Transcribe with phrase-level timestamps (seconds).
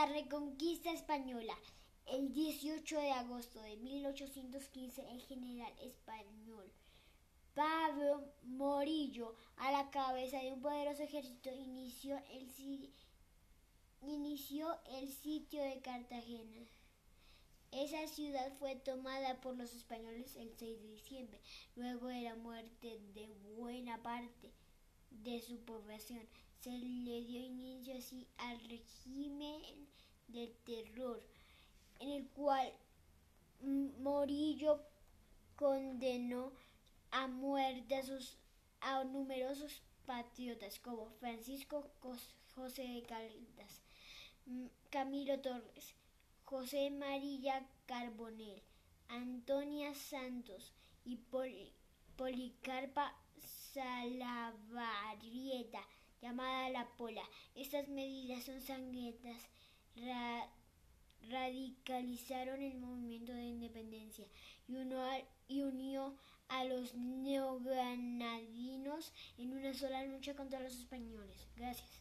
[0.00, 1.54] La Reconquista Española.
[2.06, 6.72] El 18 de agosto de 1815, el general español
[7.54, 12.90] Pablo Morillo, a la cabeza de un poderoso ejército, inició el,
[14.00, 16.66] inició el sitio de Cartagena.
[17.70, 21.40] Esa ciudad fue tomada por los españoles el 6 de diciembre,
[21.76, 24.50] luego de la muerte de buena parte
[25.10, 26.26] de su población.
[26.60, 29.62] Se le dio inicio así al régimen
[30.28, 31.22] del terror,
[31.98, 32.72] en el cual
[33.62, 34.80] Morillo
[35.56, 36.52] condenó
[37.10, 38.36] a muerte a, sus,
[38.80, 41.90] a numerosos patriotas como Francisco
[42.54, 43.82] José de Caldas,
[44.90, 45.94] Camilo Torres,
[46.44, 48.62] José María Carbonel,
[49.08, 50.72] Antonia Santos
[51.04, 51.16] y
[52.16, 53.14] Policarpa
[53.72, 55.80] Salavarrieta,
[56.20, 57.22] llamada La Pola.
[57.54, 59.48] Estas medidas son sangrientas,
[61.28, 64.26] radicalizaron el movimiento de independencia
[64.66, 64.76] y,
[65.46, 66.16] y unió
[66.48, 71.46] a los neogranadinos en una sola lucha contra los españoles.
[71.54, 72.00] Gracias.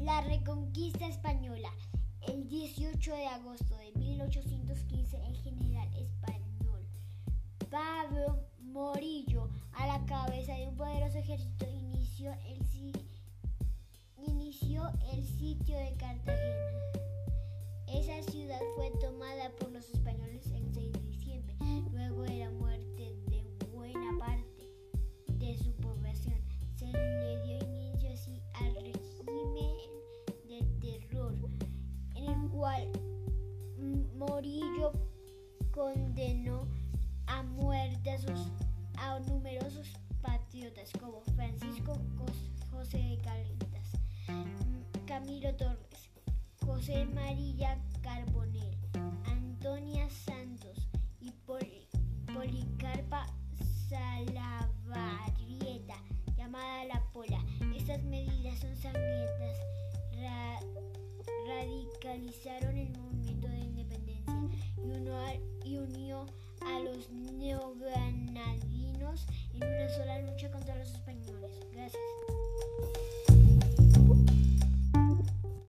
[0.00, 1.72] La Reconquista Española.
[2.28, 6.35] El 18 de agosto de 1815, el general español
[7.76, 12.62] Pablo Morillo, a la cabeza de un poderoso ejército, inició el,
[14.26, 16.56] inició el sitio de Cartagena.
[17.86, 21.54] Esa ciudad fue tomada por los españoles el 6 de diciembre,
[21.92, 24.70] luego de la muerte de buena parte
[25.26, 26.40] de su población.
[26.76, 29.76] Se le dio inicio así al régimen
[30.48, 31.34] del terror,
[32.14, 32.90] en el cual
[34.14, 34.92] Morillo
[35.72, 36.66] condenó
[37.36, 38.50] a muerte a, sus,
[38.96, 39.86] a numerosos
[40.22, 42.00] patriotas como Francisco
[42.70, 43.92] José de Caldas,
[45.06, 46.08] Camilo Torres,
[46.64, 48.74] José María Carbonel,
[49.26, 50.88] Antonia Santos
[51.20, 51.30] y
[52.32, 53.26] Policarpa
[53.90, 55.96] Salavarrieta,
[56.38, 57.44] llamada La Pola.
[57.76, 59.58] Estas medidas son sangrientas,
[61.46, 64.32] radicalizaron el movimiento de independencia
[65.64, 66.24] y, y unió
[66.66, 71.55] a los neogranadinos en una sola lucha contra los españoles.